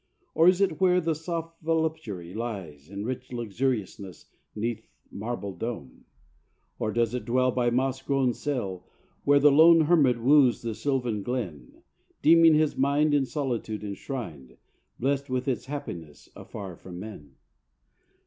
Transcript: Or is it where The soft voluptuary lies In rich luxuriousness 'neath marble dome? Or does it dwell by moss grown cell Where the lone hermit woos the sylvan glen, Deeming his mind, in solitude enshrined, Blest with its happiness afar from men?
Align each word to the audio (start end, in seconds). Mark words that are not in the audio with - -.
Or 0.33 0.47
is 0.47 0.61
it 0.61 0.81
where 0.81 0.99
The 0.99 1.13
soft 1.13 1.61
voluptuary 1.61 2.33
lies 2.33 2.89
In 2.89 3.05
rich 3.05 3.31
luxuriousness 3.31 4.25
'neath 4.55 4.87
marble 5.11 5.53
dome? 5.55 6.05
Or 6.79 6.91
does 6.91 7.13
it 7.13 7.23
dwell 7.23 7.51
by 7.51 7.69
moss 7.69 8.01
grown 8.01 8.33
cell 8.33 8.87
Where 9.25 9.39
the 9.39 9.51
lone 9.51 9.81
hermit 9.81 10.19
woos 10.19 10.63
the 10.63 10.73
sylvan 10.73 11.21
glen, 11.21 11.83
Deeming 12.23 12.55
his 12.55 12.75
mind, 12.75 13.13
in 13.13 13.27
solitude 13.27 13.83
enshrined, 13.83 14.57
Blest 14.99 15.29
with 15.29 15.47
its 15.47 15.65
happiness 15.67 16.29
afar 16.35 16.75
from 16.75 16.97
men? 16.99 17.35